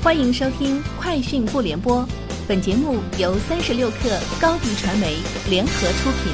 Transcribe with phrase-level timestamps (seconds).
[0.00, 2.02] 欢迎收听《快讯不联播》，
[2.46, 5.16] 本节目由三十六克高低传媒
[5.50, 6.32] 联合出品。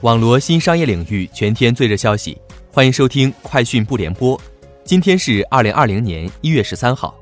[0.00, 2.36] 网罗新商业领域全天最热消息，
[2.72, 4.36] 欢迎收听《快讯不联播》。
[4.84, 7.14] 今天是二零二零年一月十三号。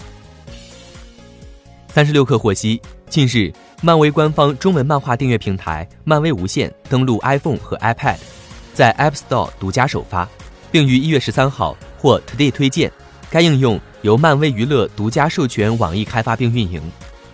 [1.88, 2.80] 三十六氪获悉，
[3.10, 8.16] 近日，漫威官方中文漫画订阅平台漫威无限登陆 iPhone 和 iPad，
[8.72, 10.26] 在 App Store 独家首发，
[10.70, 12.90] 并于一月十三号获 Today 推荐。
[13.32, 16.82] 该应用由漫威娱乐独家授权网易开发并运营，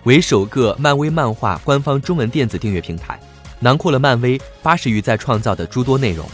[0.04, 3.18] 为首个漫威漫画官方中文电子订阅平台，
[3.58, 6.24] 囊括了漫威八十余载创造的诸多内容。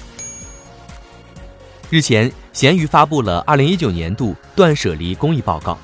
[1.88, 5.78] 日前，闲鱼发布了二零一九年度断舍离公益报告。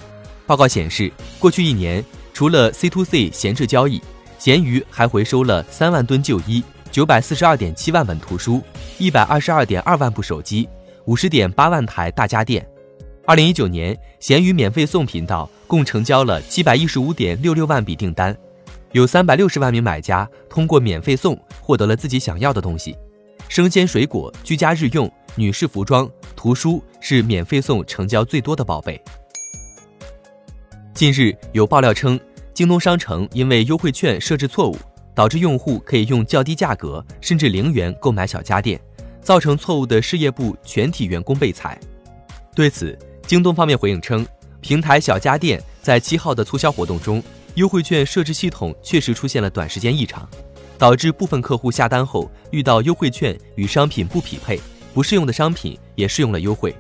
[0.47, 3.99] 报告显示，过去一年，除了 C to C 闲置交易，
[4.39, 8.63] 闲鱼还回收了三万吨旧衣、九百四十二点七万本图书、
[8.99, 10.69] 一百二十二点二万部手机、
[11.07, 12.63] 五十点八万台大家电。
[13.31, 18.37] 二零一九年，闲鱼免费送频道共成交了七百一十五点六六万笔订单，
[18.91, 22.99] 有三百六十万名买家通过免费送获得了自己想要的东西。
[23.47, 29.01] 生鲜水果、居家日用、女士服装、图书是免费送成交最多的宝贝。
[30.93, 32.19] 近日有爆料称，
[32.53, 34.77] 京东商城因为优惠券设置错误，
[35.15, 38.81] 导致用户可以用较低价格甚至零元购买小家电，
[39.23, 41.79] 造成错误的事业部全体员工被裁。
[42.57, 42.99] 对此，
[43.31, 44.27] 京东方面回应称，
[44.61, 47.23] 平台小家电在七号的促销活动中，
[47.55, 50.29] 优惠券设置系统确实出现了短时间异常，
[50.77, 54.61] 导致部分客户下单后遇到优惠券与商品不匹配，
[54.93, 56.75] 不适用的商品也适用了优惠。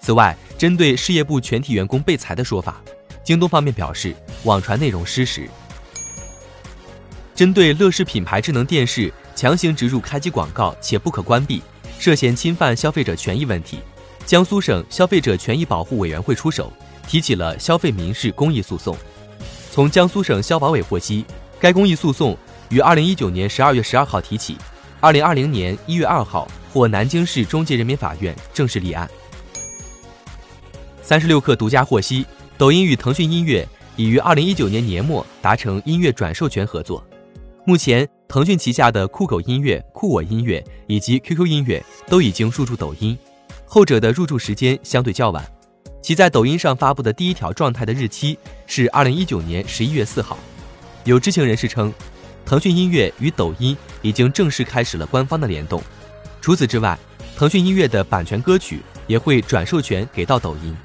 [0.00, 2.82] 此外，针对事业部全体员工被裁的说法，
[3.22, 5.46] 京东方面表示网传内容失实。
[7.34, 11.62] 针对乐视品牌智能电视强行植入开机广告且不可关闭，
[11.98, 13.80] 涉嫌侵犯消费者权益问题。
[14.24, 16.72] 江苏省消费者权益保护委员会出手，
[17.06, 18.96] 提起了消费民事公益诉讼。
[19.70, 21.24] 从江苏省消保委获悉，
[21.60, 22.36] 该公益诉讼
[22.70, 24.56] 于二零一九年十二月十二号提起，
[25.00, 29.10] 二零二零年一月二号获南京市中级人民法院正式立案。
[31.02, 32.24] 三十六氪独家获悉，
[32.56, 33.66] 抖音与腾讯音乐
[33.96, 37.04] 已于二零一九年年末达成音乐转授权合作。
[37.64, 43.18] 目前，腾讯旗下的酷狗音乐、酷我音乐以及 QQ 音乐都已经入驻抖音。
[43.74, 45.42] 后者的入驻时间相对较晚，
[46.02, 50.36] 其在抖音上发布的第一条状态的日期是二零一九年十一月四号。
[51.04, 51.90] 有知情人士称，
[52.44, 55.82] 腾讯音乐与抖音已经正式开始了官方的联动。
[56.42, 56.98] 除此之外，
[57.34, 60.76] 腾讯音乐的版权歌曲也会转授权给到抖音。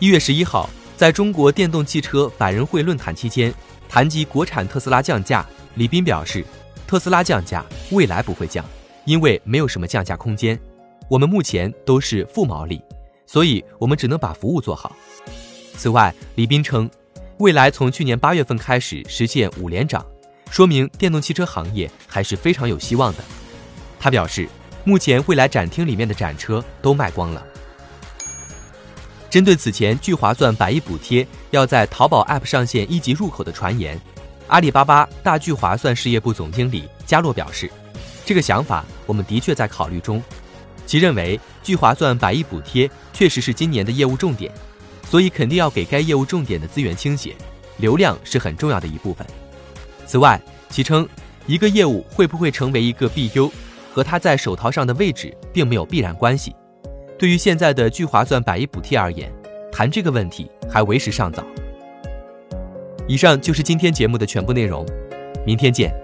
[0.00, 3.54] 一月十一号，在中国电动汽车百人会论坛期间，
[3.88, 5.46] 谈及国产特斯拉降价，
[5.76, 6.44] 李斌表示，
[6.88, 8.64] 特斯拉降价未来不会降，
[9.04, 10.58] 因为没有什么降价空间。
[11.08, 12.82] 我们目前都是负毛利，
[13.26, 14.94] 所以我们只能把服务做好。
[15.76, 16.88] 此外，李斌称，
[17.38, 20.04] 未来从去年八月份开始实现五连涨，
[20.50, 23.24] 说明电动汽车行业还是非常有希望的。
[23.98, 24.48] 他表示，
[24.84, 27.44] 目前未来展厅里面的展车都卖光了。
[29.28, 34.00] 针对此前聚划算百亿补贴要在淘宝 App 上线一级入口的传言，
[34.46, 37.68] 阿里巴巴大聚划算事业部总经理加洛表示，
[38.24, 40.22] 这个想法我们的确在考虑中。
[40.86, 44.52] 其认为，聚划算百亿补贴确实是今年的业务重点，
[45.08, 47.34] 所以肯定要给该业务重点的资源倾斜，
[47.78, 49.26] 流量是很重要的一部分。
[50.06, 51.08] 此外，其称
[51.46, 53.50] 一个业务会不会成为一个 BU，
[53.92, 56.54] 和它在手淘上的位置并没有必然关系。
[57.18, 59.32] 对于现在的聚划算百亿补贴而言，
[59.72, 61.42] 谈这个问题还为时尚早。
[63.06, 64.84] 以上就是今天节目的全部内容，
[65.46, 66.03] 明天见。